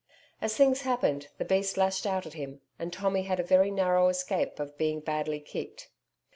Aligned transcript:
As 0.41 0.55
things 0.57 0.81
happened, 0.81 1.27
the 1.37 1.45
beast 1.45 1.77
lashed 1.77 2.07
out 2.07 2.25
at 2.25 2.33
him, 2.33 2.61
and 2.79 2.91
Tommy 2.91 3.21
had 3.21 3.39
a 3.39 3.43
very 3.43 3.69
narrow 3.69 4.09
escape 4.09 4.59
of 4.59 4.75
being 4.75 4.99
badly 4.99 5.39
kicked. 5.39 5.89